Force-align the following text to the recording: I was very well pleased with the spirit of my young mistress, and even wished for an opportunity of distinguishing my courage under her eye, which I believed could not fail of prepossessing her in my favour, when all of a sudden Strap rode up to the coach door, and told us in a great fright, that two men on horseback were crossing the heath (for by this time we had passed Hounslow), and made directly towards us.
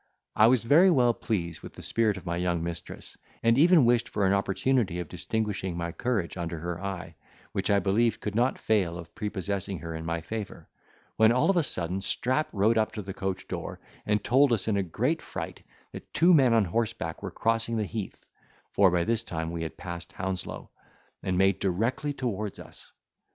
I 0.35 0.47
was 0.47 0.63
very 0.63 0.89
well 0.89 1.13
pleased 1.13 1.61
with 1.61 1.73
the 1.73 1.83
spirit 1.83 2.17
of 2.17 2.25
my 2.25 2.35
young 2.35 2.63
mistress, 2.63 3.15
and 3.43 3.55
even 3.55 3.85
wished 3.85 4.09
for 4.09 4.25
an 4.25 4.33
opportunity 4.33 4.99
of 4.99 5.07
distinguishing 5.07 5.77
my 5.77 5.91
courage 5.91 6.37
under 6.37 6.57
her 6.57 6.83
eye, 6.83 7.13
which 7.51 7.69
I 7.69 7.77
believed 7.77 8.19
could 8.19 8.33
not 8.33 8.57
fail 8.57 8.97
of 8.97 9.13
prepossessing 9.13 9.77
her 9.77 9.93
in 9.93 10.03
my 10.03 10.19
favour, 10.19 10.67
when 11.17 11.31
all 11.31 11.51
of 11.51 11.55
a 11.55 11.61
sudden 11.61 12.01
Strap 12.01 12.49
rode 12.51 12.79
up 12.79 12.93
to 12.93 13.03
the 13.03 13.13
coach 13.13 13.47
door, 13.47 13.79
and 14.03 14.23
told 14.23 14.51
us 14.51 14.67
in 14.67 14.75
a 14.75 14.81
great 14.81 15.21
fright, 15.21 15.63
that 15.91 16.11
two 16.15 16.33
men 16.33 16.51
on 16.55 16.65
horseback 16.65 17.21
were 17.21 17.29
crossing 17.29 17.77
the 17.77 17.85
heath 17.85 18.27
(for 18.71 18.89
by 18.89 19.03
this 19.03 19.21
time 19.21 19.51
we 19.51 19.61
had 19.61 19.77
passed 19.77 20.13
Hounslow), 20.13 20.71
and 21.21 21.37
made 21.37 21.59
directly 21.59 22.11
towards 22.11 22.57
us. 22.57 22.91